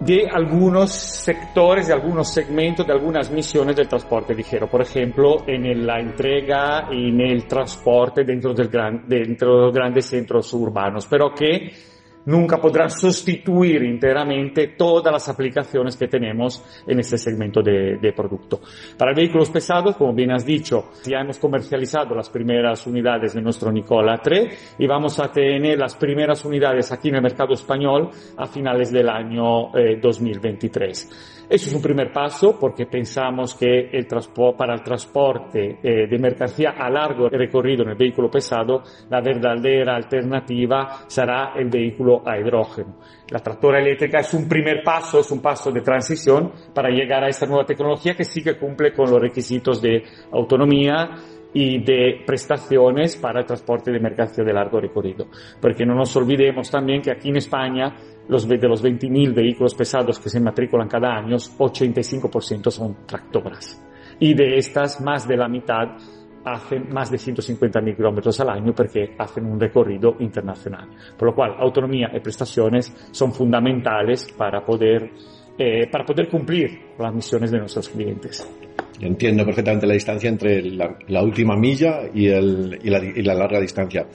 de 0.00 0.26
algunos 0.32 0.90
sectores, 0.92 1.88
de 1.88 1.92
algunos 1.92 2.32
segmentos, 2.32 2.86
de 2.86 2.92
algunas 2.92 3.30
misiones 3.30 3.76
del 3.76 3.86
transporte 3.86 4.34
ligero. 4.34 4.68
Por 4.68 4.80
ejemplo, 4.80 5.44
en 5.46 5.86
la 5.86 6.00
entrega 6.00 6.88
y 6.90 7.10
en 7.10 7.20
el 7.20 7.46
transporte 7.46 8.24
dentro, 8.24 8.54
del 8.54 8.68
gran, 8.68 9.06
dentro 9.06 9.56
de 9.56 9.62
los 9.66 9.74
grandes 9.74 10.06
centros 10.06 10.52
urbanos, 10.54 11.06
pero 11.06 11.34
que 11.34 11.70
nunca 12.26 12.58
podrán 12.58 12.90
sustituir 12.90 13.82
enteramente 13.82 14.68
todas 14.76 15.12
las 15.12 15.28
aplicaciones 15.28 15.96
que 15.96 16.08
tenemos 16.08 16.62
en 16.86 17.00
este 17.00 17.18
segmento 17.18 17.62
de, 17.62 17.96
de, 17.96 18.12
producto. 18.12 18.60
Para 18.96 19.14
vehículos 19.14 19.50
pesados, 19.50 19.96
como 19.96 20.12
bien 20.12 20.32
has 20.32 20.44
dicho, 20.44 20.90
ya 21.04 21.20
hemos 21.20 21.38
comercializado 21.38 22.14
las 22.14 22.28
primeras 22.28 22.86
unidades 22.86 23.34
de 23.34 23.42
nuestro 23.42 23.72
Nicola 23.72 24.20
3 24.22 24.76
y 24.78 24.86
vamos 24.86 25.18
a 25.18 25.30
tener 25.30 25.78
las 25.78 25.96
primeras 25.96 26.44
unidades 26.44 26.92
aquí 26.92 27.08
en 27.08 27.16
el 27.16 27.22
mercado 27.22 27.54
español 27.54 28.10
a 28.36 28.46
finales 28.46 28.92
del 28.92 29.08
año 29.08 29.76
eh, 29.76 29.98
2023. 30.00 31.39
Eso 31.50 31.68
es 31.68 31.74
un 31.74 31.82
primer 31.82 32.12
paso 32.12 32.56
porque 32.60 32.86
pensamos 32.86 33.56
que 33.56 33.90
el 33.90 34.06
para 34.56 34.72
el 34.72 34.84
transporte 34.84 35.80
eh, 35.82 36.06
de 36.06 36.16
mercancía 36.16 36.76
a 36.78 36.88
largo 36.88 37.28
recorrido 37.28 37.82
en 37.82 37.88
el 37.88 37.96
vehículo 37.96 38.30
pesado, 38.30 38.84
la 39.08 39.20
verdadera 39.20 39.96
alternativa 39.96 41.00
será 41.08 41.52
el 41.56 41.68
vehículo 41.68 42.22
a 42.24 42.38
hidrógeno. 42.38 42.98
La 43.30 43.40
tractora 43.40 43.80
eléctrica 43.80 44.20
es 44.20 44.32
un 44.32 44.48
primer 44.48 44.84
paso, 44.84 45.18
es 45.18 45.30
un 45.32 45.42
paso 45.42 45.72
de 45.72 45.80
transición 45.80 46.52
para 46.72 46.88
llegar 46.88 47.24
a 47.24 47.28
esta 47.28 47.46
nueva 47.46 47.64
tecnología 47.64 48.14
que 48.14 48.22
sí 48.22 48.44
que 48.44 48.56
cumple 48.56 48.92
con 48.92 49.10
los 49.10 49.20
requisitos 49.20 49.82
de 49.82 50.04
autonomía, 50.30 51.16
y 51.52 51.82
de 51.82 52.22
prestaciones 52.24 53.16
para 53.16 53.40
el 53.40 53.46
transporte 53.46 53.90
de 53.90 53.98
mercancía 53.98 54.44
de 54.44 54.52
largo 54.52 54.80
recorrido. 54.80 55.26
Porque 55.60 55.84
no 55.84 55.94
nos 55.94 56.14
olvidemos 56.16 56.70
también 56.70 57.02
que 57.02 57.10
aquí 57.10 57.30
en 57.30 57.36
España 57.36 57.96
los, 58.30 58.48
de 58.48 58.68
los 58.68 58.82
20.000 58.82 59.34
vehículos 59.34 59.74
pesados 59.74 60.18
que 60.20 60.30
se 60.30 60.40
matriculan 60.40 60.88
cada 60.88 61.16
año, 61.16 61.36
85% 61.36 62.70
son 62.70 62.96
tractoras. 63.04 63.84
Y 64.20 64.34
de 64.34 64.56
estas, 64.56 65.00
más 65.00 65.26
de 65.26 65.36
la 65.36 65.48
mitad 65.48 65.96
hacen 66.44 66.88
más 66.90 67.10
de 67.10 67.18
150.000 67.18 67.96
kilómetros 67.96 68.40
al 68.40 68.50
año 68.50 68.72
porque 68.72 69.14
hacen 69.18 69.46
un 69.46 69.58
recorrido 69.58 70.16
internacional. 70.20 70.88
Por 71.18 71.28
lo 71.28 71.34
cual, 71.34 71.56
autonomía 71.58 72.10
y 72.14 72.20
prestaciones 72.20 72.92
son 73.10 73.32
fundamentales 73.32 74.32
para 74.36 74.64
poder, 74.64 75.10
eh, 75.58 75.88
para 75.90 76.04
poder 76.04 76.28
cumplir 76.28 76.80
las 76.98 77.12
misiones 77.12 77.50
de 77.50 77.58
nuestros 77.58 77.88
clientes. 77.88 78.48
Entiendo 79.00 79.44
perfectamente 79.44 79.86
la 79.86 79.94
distancia 79.94 80.28
entre 80.28 80.62
la, 80.62 81.22
última 81.22 81.56
milla 81.56 82.02
y, 82.12 82.28
el, 82.28 82.78
y, 82.82 82.90
la, 82.90 82.98
y 82.98 83.22
la 83.22 83.34
larga 83.34 83.58
distancia. 83.60 84.06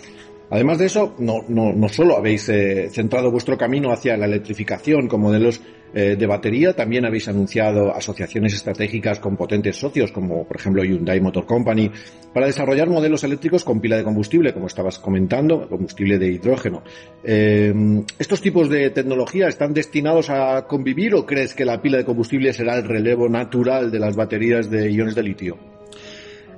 Además 0.49 0.77
de 0.77 0.85
eso, 0.85 1.15
no, 1.19 1.43
no, 1.47 1.73
no 1.73 1.89
solo 1.89 2.17
habéis 2.17 2.47
eh, 2.49 2.89
centrado 2.91 3.31
vuestro 3.31 3.57
camino 3.57 3.91
hacia 3.91 4.17
la 4.17 4.25
electrificación 4.25 5.07
con 5.07 5.21
modelos 5.21 5.61
eh, 5.97 6.17
de 6.17 6.27
batería, 6.27 6.73
también 6.73 7.05
habéis 7.05 7.29
anunciado 7.29 7.95
asociaciones 7.95 8.53
estratégicas 8.53 9.17
con 9.19 9.37
potentes 9.37 9.77
socios, 9.77 10.11
como 10.11 10.45
por 10.45 10.57
ejemplo 10.57 10.83
Hyundai 10.83 11.21
Motor 11.21 11.45
Company, 11.45 11.89
para 12.33 12.47
desarrollar 12.47 12.89
modelos 12.89 13.23
eléctricos 13.23 13.63
con 13.63 13.79
pila 13.79 13.95
de 13.95 14.03
combustible, 14.03 14.53
como 14.53 14.67
estabas 14.67 14.99
comentando, 14.99 15.69
combustible 15.69 16.19
de 16.19 16.27
hidrógeno. 16.27 16.83
Eh, 17.23 17.73
¿Estos 18.19 18.41
tipos 18.41 18.69
de 18.69 18.89
tecnología 18.89 19.47
están 19.47 19.73
destinados 19.73 20.29
a 20.29 20.67
convivir 20.67 21.15
o 21.15 21.25
crees 21.25 21.53
que 21.53 21.63
la 21.63 21.81
pila 21.81 21.97
de 21.99 22.05
combustible 22.05 22.51
será 22.51 22.75
el 22.75 22.83
relevo 22.83 23.29
natural 23.29 23.89
de 23.89 23.99
las 23.99 24.17
baterías 24.17 24.69
de 24.69 24.91
iones 24.91 25.15
de 25.15 25.23
litio? 25.23 25.74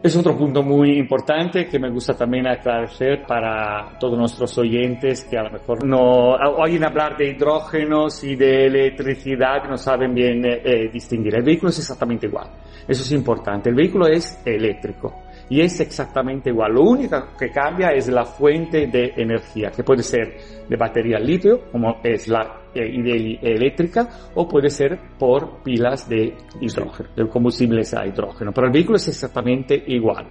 Es 0.03 0.15
otro 0.15 0.37
punto 0.37 0.61
muy 0.61 0.99
importante 0.99 1.67
que 1.67 1.79
me 1.79 1.89
gusta 1.89 2.13
también 2.13 2.45
aclarar 2.47 2.87
para 3.27 3.97
todos 3.99 4.17
nuestros 4.17 4.55
oyentes 4.59 5.23
que 5.25 5.37
a 5.37 5.43
lo 5.43 5.51
mejor 5.51 5.83
no 5.83 6.35
oyen 6.57 6.85
hablar 6.85 7.17
de 7.17 7.31
hidrógenos 7.31 8.23
y 8.23 8.35
de 8.35 8.67
electricidad, 8.67 9.67
no 9.67 9.75
saben 9.75 10.13
bien 10.13 10.45
eh, 10.45 10.61
eh, 10.63 10.89
distinguir. 10.93 11.35
El 11.35 11.43
vehículo 11.43 11.69
es 11.69 11.79
exactamente 11.79 12.27
igual. 12.27 12.47
Eso 12.87 13.01
es 13.01 13.11
importante. 13.11 13.69
El 13.69 13.75
vehículo 13.75 14.07
es 14.07 14.39
eléctrico 14.45 15.23
y 15.49 15.61
es 15.61 15.79
exactamente 15.79 16.51
igual. 16.51 16.73
Lo 16.73 16.83
único 16.83 17.29
que 17.37 17.49
cambia 17.49 17.89
es 17.89 18.07
la 18.07 18.23
fuente 18.23 18.85
de 18.87 19.13
energía, 19.17 19.71
que 19.71 19.83
puede 19.83 20.03
ser 20.03 20.37
de 20.69 20.75
batería 20.75 21.17
litio, 21.17 21.71
como 21.71 21.99
es 22.03 22.27
la 22.27 22.66
eléctrica, 22.81 24.09
o 24.35 24.47
puede 24.47 24.69
ser 24.69 24.97
por 25.17 25.63
pilas 25.63 26.07
de 26.07 26.35
hidrógeno, 26.61 27.09
de 27.15 27.27
combustibles 27.27 27.93
a 27.93 28.05
hidrógeno. 28.05 28.51
Pero 28.51 28.67
el 28.67 28.73
vehículo 28.73 28.97
es 28.97 29.07
exactamente 29.07 29.83
igual. 29.87 30.27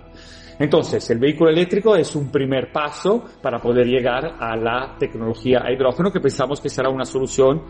Entonces, 0.58 1.08
el 1.10 1.18
vehículo 1.18 1.50
eléctrico 1.50 1.94
es 1.96 2.16
un 2.16 2.30
primer 2.30 2.72
paso 2.72 3.24
para 3.42 3.58
poder 3.58 3.86
llegar 3.86 4.36
a 4.38 4.56
la 4.56 4.96
tecnología 4.98 5.62
a 5.62 5.70
hidrógeno 5.70 6.10
que 6.10 6.20
pensamos 6.20 6.60
que 6.60 6.70
será 6.70 6.88
una 6.88 7.04
solución 7.04 7.64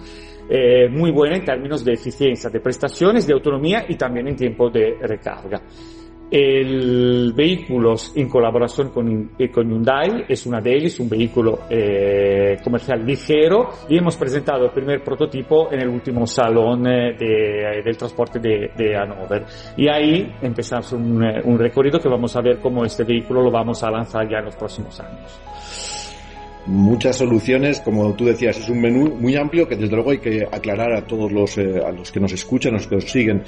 eh, 0.49 0.89
muy 0.89 1.11
buena 1.11 1.37
en 1.37 1.45
términos 1.45 1.85
de 1.85 1.95
eficiencia, 1.95 2.49
de 2.49 2.61
prestaciones, 2.61 3.27
de 3.27 3.33
autonomía 3.33 3.85
y 3.89 3.97
también 3.97 4.29
en 4.29 4.37
tiempo 4.37 4.71
de 4.71 4.97
recarga. 5.01 5.61
El 6.29 7.33
vehículo 7.35 7.95
en 8.17 8.29
colaboración 8.29 8.91
con, 8.91 9.31
eh, 9.39 9.49
con 9.49 9.69
Hyundai 9.69 10.25
es 10.29 10.45
una 10.47 10.61
de 10.61 10.77
ellas, 10.77 10.99
un 10.99 11.09
vehículo 11.09 11.61
eh, 11.71 12.57
comercial 12.65 13.07
ligero 13.07 13.71
y 13.89 13.97
hemos 13.97 14.17
presentado 14.17 14.65
el 14.65 14.73
primer 14.73 15.05
prototipo 15.05 15.73
en 15.73 15.83
el 15.83 15.89
último 15.89 16.27
salón 16.27 16.85
eh, 16.89 17.17
de, 17.17 17.81
del 17.85 17.97
transporte 17.97 18.41
de, 18.41 18.73
de, 18.77 18.97
Hannover. 18.97 19.45
Y 19.77 19.89
ahí 19.89 20.35
empezamos 20.43 20.93
un, 20.93 21.23
un 21.45 21.59
recorrido 21.59 22.01
que 22.01 22.09
vamos 22.09 22.35
a 22.35 22.41
ver 22.41 22.59
cómo 22.59 22.85
este 22.85 23.05
vehículo 23.05 23.43
lo 23.43 23.51
vamos 23.53 23.83
a 23.85 23.91
lanzar 23.91 24.29
ya 24.29 24.39
en 24.39 24.47
los 24.47 24.57
próximos 24.57 24.99
años 24.99 25.96
muchas 26.67 27.17
soluciones, 27.17 27.81
como 27.81 28.15
tú 28.15 28.25
decías, 28.25 28.59
es 28.59 28.69
un 28.69 28.81
menú 28.81 29.15
muy 29.17 29.37
amplio 29.37 29.69
que 29.69 29.77
desde 29.77 29.95
luego 29.95 30.11
hay 30.11 30.19
que 30.19 30.47
aclarar 30.51 30.93
a 30.93 31.07
todos 31.07 31.31
los, 31.33 31.57
eh, 31.59 31.81
a 31.85 31.93
los 31.93 32.11
que 32.13 32.21
nos 32.21 32.33
escuchan, 32.33 32.75
a 32.75 32.77
los 32.79 32.87
que 32.87 32.97
nos 32.97 33.11
siguen. 33.11 33.43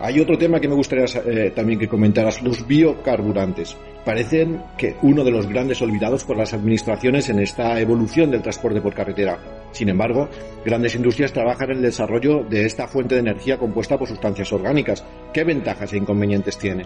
Hay 0.00 0.20
otro 0.20 0.36
tema 0.36 0.60
que 0.60 0.68
me 0.68 0.74
gustaría 0.74 1.04
eh, 1.26 1.52
también 1.54 1.78
que 1.78 1.88
comentaras, 1.88 2.42
los 2.42 2.66
biocarburantes. 2.66 3.76
Parecen 4.04 4.62
que 4.76 4.96
uno 5.02 5.24
de 5.24 5.30
los 5.30 5.46
grandes 5.46 5.80
olvidados 5.80 6.24
por 6.24 6.36
las 6.36 6.52
administraciones 6.52 7.28
en 7.30 7.38
esta 7.38 7.80
evolución 7.80 8.30
del 8.30 8.42
transporte 8.42 8.80
por 8.80 8.94
carretera. 8.94 9.38
Sin 9.72 9.88
embargo, 9.88 10.28
grandes 10.64 10.94
industrias 10.94 11.32
trabajan 11.32 11.70
en 11.70 11.76
el 11.78 11.82
desarrollo 11.82 12.44
de 12.44 12.66
esta 12.66 12.86
fuente 12.86 13.14
de 13.14 13.22
energía 13.22 13.58
compuesta 13.58 13.96
por 13.96 14.08
sustancias 14.08 14.52
orgánicas. 14.52 15.04
¿Qué 15.32 15.42
ventajas 15.44 15.92
e 15.92 15.96
inconvenientes 15.96 16.58
tiene? 16.58 16.84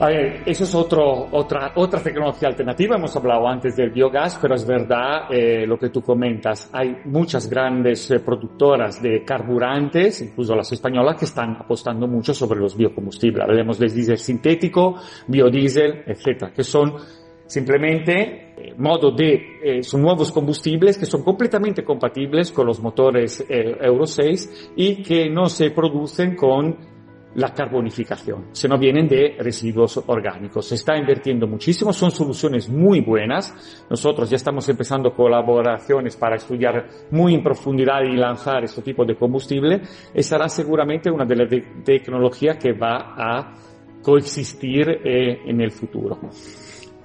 A 0.00 0.08
ver, 0.08 0.44
eso 0.46 0.64
es 0.64 0.74
otro, 0.74 1.28
otra, 1.30 1.72
otra 1.74 2.02
tecnología 2.02 2.48
alternativa. 2.48 2.96
Hemos 2.96 3.14
hablado 3.16 3.46
antes 3.46 3.76
del 3.76 3.90
biogás, 3.90 4.38
pero 4.40 4.54
es 4.54 4.66
verdad 4.66 5.30
eh, 5.30 5.66
lo 5.66 5.78
que 5.78 5.90
tú 5.90 6.00
comentas. 6.00 6.70
Hay 6.72 7.02
muchas 7.04 7.50
grandes 7.50 8.10
eh, 8.10 8.20
productoras 8.20 9.02
de 9.02 9.22
carburantes, 9.22 10.22
incluso 10.22 10.56
las 10.56 10.72
españolas, 10.72 11.18
que 11.18 11.26
están 11.26 11.54
apostando 11.60 12.06
mucho 12.06 12.32
sobre 12.32 12.60
los 12.60 12.74
biocombustibles. 12.78 13.44
Hablemos 13.44 13.78
del 13.78 13.92
diésel 13.92 14.16
sintético, 14.16 14.94
biodiesel, 15.26 16.04
etcétera, 16.06 16.50
que 16.50 16.64
son 16.64 16.94
simplemente 17.44 18.54
eh, 18.56 18.74
modo 18.78 19.10
de, 19.10 19.80
son 19.82 20.00
nuevos 20.00 20.32
combustibles 20.32 20.96
que 20.96 21.04
son 21.04 21.22
completamente 21.22 21.84
compatibles 21.84 22.52
con 22.52 22.66
los 22.66 22.80
motores 22.80 23.44
Euro 23.50 24.06
6 24.06 24.70
y 24.76 25.02
que 25.02 25.28
no 25.28 25.46
se 25.46 25.72
producen 25.72 26.36
con 26.36 26.99
la 27.34 27.54
carbonificación, 27.54 28.46
se 28.52 28.68
no 28.68 28.78
vienen 28.78 29.06
de 29.06 29.36
residuos 29.38 30.02
orgánicos. 30.06 30.66
Se 30.66 30.74
está 30.74 30.96
invirtiendo 30.96 31.46
muchísimo, 31.46 31.92
son 31.92 32.10
soluciones 32.10 32.68
muy 32.68 33.00
buenas. 33.00 33.84
Nosotros 33.88 34.28
ya 34.28 34.36
estamos 34.36 34.68
empezando 34.68 35.14
colaboraciones 35.14 36.16
para 36.16 36.36
estudiar 36.36 36.88
muy 37.10 37.34
en 37.34 37.42
profundidad 37.42 38.02
y 38.02 38.16
lanzar 38.16 38.64
este 38.64 38.82
tipo 38.82 39.04
de 39.04 39.16
combustible 39.16 39.80
y 40.14 40.22
será 40.22 40.48
seguramente 40.48 41.10
una 41.10 41.24
de 41.24 41.36
las 41.36 41.48
tecnologías 41.84 42.56
que 42.56 42.72
va 42.72 43.14
a 43.16 43.54
coexistir 44.02 44.88
eh, 44.88 45.42
en 45.46 45.60
el 45.60 45.70
futuro. 45.70 46.18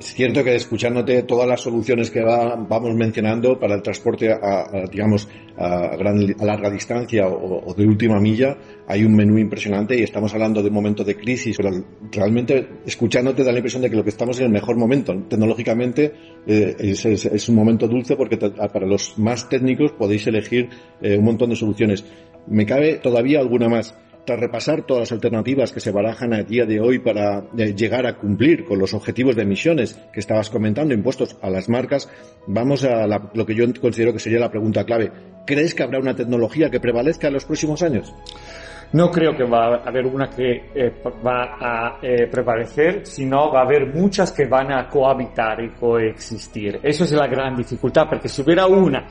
Es 0.05 0.13
cierto 0.13 0.43
que 0.43 0.53
escuchándote 0.53 1.24
todas 1.24 1.47
las 1.47 1.62
soluciones 1.62 2.12
que 2.12 2.21
vamos 2.21 2.93
mencionando 2.93 3.57
para 3.57 3.74
el 3.74 3.81
transporte 3.81 4.31
a, 4.31 4.85
digamos 4.91 5.27
a, 5.57 5.97
gran, 5.97 6.19
a 6.39 6.45
larga 6.45 6.69
distancia 6.69 7.27
o, 7.27 7.74
de 7.74 7.88
última 7.88 8.19
milla, 8.19 8.55
hay 8.88 9.03
un 9.03 9.15
menú 9.15 9.39
impresionante 9.39 9.97
y 9.97 10.03
estamos 10.03 10.31
hablando 10.35 10.62
de 10.62 10.67
un 10.67 10.75
momento 10.75 11.03
de 11.03 11.15
crisis, 11.17 11.57
pero 11.57 11.71
realmente 12.12 12.67
escuchándote 12.85 13.43
da 13.43 13.51
la 13.51 13.57
impresión 13.57 13.81
de 13.81 13.89
que 13.89 13.95
lo 13.95 14.03
que 14.03 14.12
estamos 14.12 14.38
en 14.38 14.45
el 14.45 14.51
mejor 14.51 14.77
momento. 14.77 15.12
Tecnológicamente 15.27 16.13
eh, 16.45 16.75
es, 16.77 17.50
un 17.50 17.55
momento 17.55 17.88
dulce 17.88 18.15
porque 18.15 18.38
para 18.38 18.85
los 18.85 19.17
más 19.17 19.50
técnicos 19.50 19.93
podéis 19.93 20.27
elegir 20.27 20.69
eh, 21.01 21.17
un 21.17 21.25
montón 21.25 21.50
de 21.50 21.55
soluciones. 21.55 22.05
Me 22.45 22.67
cabe 22.67 23.00
todavía 23.00 23.39
alguna 23.39 23.69
más 23.69 23.95
tras 24.25 24.39
repasar 24.39 24.84
todas 24.84 25.01
las 25.01 25.12
alternativas 25.12 25.72
que 25.72 25.79
se 25.79 25.91
barajan 25.91 26.34
a 26.34 26.44
día 26.44 26.65
de 26.65 26.79
hoy 26.79 27.00
para 27.00 27.44
eh, 27.58 27.74
llegar 27.74 28.05
a 28.05 28.17
cumplir 28.17 28.65
con 28.65 28.79
los 28.79 28.94
objetivos 28.94 29.36
de 29.36 29.44
emisiones 29.44 30.00
que 30.12 30.20
estabas 30.20 30.50
comentando, 30.50 30.94
impuestos 30.94 31.38
a 31.41 31.50
las 31.50 31.70
marcas, 31.70 32.10
vamos 32.48 32.84
a 32.84 33.08
lo 33.08 33.46
que 33.46 33.55
yo 33.55 33.65
considero 33.79 34.13
que 34.13 34.20
sería 34.20 34.39
la 34.39 34.51
pregunta 34.51 34.84
clave. 34.84 35.12
¿Crees 35.46 35.75
que 35.75 35.84
habrá 35.84 36.00
una 36.00 36.15
tecnología 36.15 36.70
que 36.70 36.79
prevalezca 36.79 37.27
en 37.27 37.34
los 37.34 37.46
próximos 37.46 37.84
años? 37.84 38.13
No 38.94 39.12
creo 39.12 39.36
que 39.36 39.44
va 39.44 39.75
a 39.75 39.84
haber 39.84 40.05
una 40.05 40.29
que 40.29 40.72
eh, 40.74 40.94
va 41.25 41.58
a 41.60 42.00
eh, 42.01 42.27
prevalecer, 42.27 43.05
sino 43.05 43.51
va 43.51 43.62
a 43.62 43.63
haber 43.63 43.94
muchas 43.94 44.32
que 44.32 44.46
van 44.46 44.72
a 44.72 44.88
cohabitar 44.88 45.62
y 45.62 45.70
coexistir. 45.72 46.79
Eso 46.82 47.03
es 47.03 47.12
la 47.12 47.27
gran 47.27 47.55
dificultad, 47.55 48.08
porque 48.08 48.29
si 48.29 48.41
hubiera 48.41 48.67
una 48.67 49.05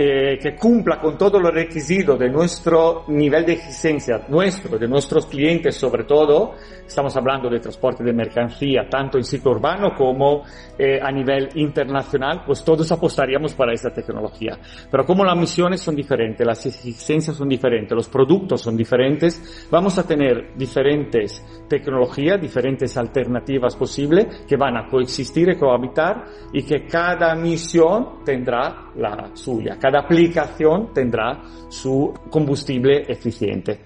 eh, 0.00 0.38
que 0.40 0.54
cumpla 0.54 1.00
con 1.00 1.18
todos 1.18 1.42
los 1.42 1.52
requisitos 1.52 2.16
de 2.16 2.28
nuestro 2.28 3.02
nivel 3.08 3.44
de 3.44 3.54
eficiencia, 3.54 4.26
nuestro, 4.28 4.78
de 4.78 4.86
nuestros 4.86 5.26
clientes 5.26 5.74
sobre 5.74 6.04
todo, 6.04 6.52
estamos 6.86 7.16
hablando 7.16 7.50
de 7.50 7.58
transporte 7.58 8.04
de 8.04 8.12
mercancía, 8.12 8.88
tanto 8.88 9.18
en 9.18 9.24
sitio 9.24 9.50
urbano 9.50 9.96
como 9.96 10.44
eh, 10.78 11.00
a 11.02 11.10
nivel 11.10 11.48
internacional, 11.56 12.44
pues 12.46 12.62
todos 12.62 12.92
apostaríamos 12.92 13.54
para 13.54 13.72
esta 13.72 13.90
tecnología. 13.90 14.56
Pero 14.88 15.04
como 15.04 15.24
las 15.24 15.36
misiones 15.36 15.80
son 15.80 15.96
diferentes, 15.96 16.46
las 16.46 16.64
eficiencias 16.64 17.34
son 17.34 17.48
diferentes, 17.48 17.90
los 17.90 18.08
productos 18.08 18.62
son 18.62 18.76
diferentes, 18.76 19.66
vamos 19.68 19.98
a 19.98 20.06
tener 20.06 20.52
diferentes 20.54 21.44
tecnologías, 21.68 22.40
diferentes 22.40 22.96
alternativas 22.96 23.74
posibles 23.74 24.44
que 24.46 24.56
van 24.56 24.76
a 24.76 24.86
coexistir 24.86 25.48
y 25.48 25.56
cohabitar 25.56 26.24
y 26.52 26.62
que 26.62 26.86
cada 26.86 27.34
misión 27.34 28.22
tendrá 28.24 28.92
la 28.94 29.30
suya 29.34 29.76
cada 29.87 29.87
aplicación 29.96 30.92
tendrá 30.92 31.42
su 31.68 32.14
combustible 32.30 33.04
eficiente. 33.08 33.80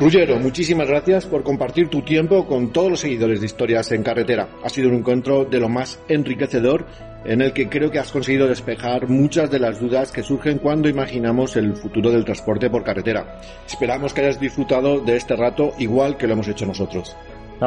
Ruggiero, 0.00 0.38
muchísimas 0.38 0.88
gracias 0.88 1.26
por 1.26 1.42
compartir 1.42 1.88
tu 1.88 2.00
tiempo 2.00 2.46
con 2.46 2.72
todos 2.72 2.90
los 2.90 3.00
seguidores 3.00 3.40
de 3.40 3.46
Historias 3.46 3.92
en 3.92 4.02
Carretera. 4.02 4.48
Ha 4.64 4.70
sido 4.70 4.88
un 4.88 4.94
encuentro 4.94 5.44
de 5.44 5.60
lo 5.60 5.68
más 5.68 6.00
enriquecedor 6.08 6.86
en 7.26 7.42
el 7.42 7.52
que 7.52 7.68
creo 7.68 7.90
que 7.90 7.98
has 7.98 8.10
conseguido 8.10 8.48
despejar 8.48 9.08
muchas 9.08 9.50
de 9.50 9.58
las 9.58 9.78
dudas 9.78 10.10
que 10.10 10.22
surgen 10.22 10.56
cuando 10.56 10.88
imaginamos 10.88 11.54
el 11.56 11.74
futuro 11.74 12.10
del 12.10 12.24
transporte 12.24 12.70
por 12.70 12.82
carretera. 12.82 13.42
Esperamos 13.66 14.14
que 14.14 14.22
hayas 14.22 14.40
disfrutado 14.40 15.00
de 15.00 15.16
este 15.16 15.36
rato 15.36 15.74
igual 15.78 16.16
que 16.16 16.26
lo 16.26 16.32
hemos 16.32 16.48
hecho 16.48 16.64
nosotros 16.64 17.14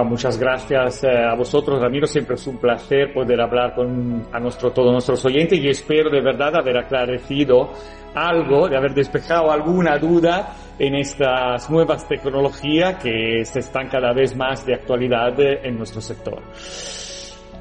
muchas 0.02 0.40
gracias 0.40 1.04
eh, 1.04 1.08
a 1.10 1.36
vosotros, 1.36 1.80
Ramiro. 1.80 2.08
Siempre 2.08 2.36
es 2.36 2.48
un 2.48 2.58
placer 2.58 3.14
poder 3.14 3.40
hablar 3.40 3.76
con 3.76 4.26
a 4.32 4.40
nuestro, 4.40 4.72
todos 4.72 4.92
nuestros 4.92 5.24
oyentes 5.26 5.60
y 5.60 5.70
espero 5.70 6.10
de 6.10 6.22
verdad 6.22 6.56
haber 6.56 6.78
aclarecido 6.78 7.72
algo, 8.16 8.68
de 8.68 8.76
haber 8.76 8.96
despejado 8.96 9.52
alguna 9.52 9.98
duda 10.00 10.56
en 10.80 10.96
estas 10.96 11.70
nuevas 11.70 12.08
tecnologías 12.08 12.96
que 12.96 13.46
se 13.46 13.60
están 13.60 13.88
cada 13.88 14.14
vez 14.14 14.36
más 14.36 14.66
de 14.66 14.74
actualidad 14.74 15.40
en 15.40 15.78
nuestro 15.78 16.02
sector. 16.02 16.42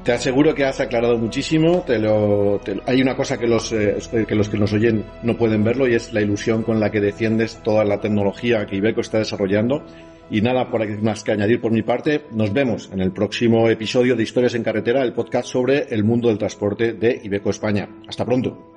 Te 0.03 0.11
aseguro 0.11 0.53
que 0.53 0.65
has 0.65 0.81
aclarado 0.81 1.17
muchísimo. 1.17 1.83
Te 1.85 1.97
lo, 1.97 2.59
hay 2.85 3.01
una 3.01 3.15
cosa 3.15 3.37
que 3.37 3.47
los, 3.47 3.71
eh, 3.71 3.97
que 4.27 4.35
los 4.35 4.49
que 4.49 4.57
nos 4.57 4.73
oyen 4.73 5.05
no 5.21 5.37
pueden 5.37 5.63
verlo 5.63 5.87
y 5.87 5.93
es 5.93 6.11
la 6.11 6.21
ilusión 6.21 6.63
con 6.63 6.79
la 6.79 6.89
que 6.89 6.99
defiendes 6.99 7.61
toda 7.63 7.85
la 7.85 8.01
tecnología 8.01 8.65
que 8.65 8.75
Ibeco 8.75 9.01
está 9.01 9.19
desarrollando. 9.19 9.83
Y 10.29 10.41
nada 10.41 10.69
por 10.69 10.81
aquí 10.81 10.93
más 11.01 11.23
que 11.23 11.31
añadir 11.31 11.61
por 11.61 11.71
mi 11.71 11.81
parte. 11.81 12.25
Nos 12.31 12.51
vemos 12.53 12.89
en 12.91 13.01
el 13.01 13.11
próximo 13.11 13.69
episodio 13.69 14.15
de 14.15 14.23
Historias 14.23 14.55
en 14.55 14.63
Carretera, 14.63 15.03
el 15.03 15.13
podcast 15.13 15.47
sobre 15.47 15.93
el 15.93 16.03
mundo 16.03 16.29
del 16.29 16.37
transporte 16.37 16.93
de 16.93 17.19
Ibeco 17.23 17.49
España. 17.49 17.87
Hasta 18.07 18.25
pronto. 18.25 18.72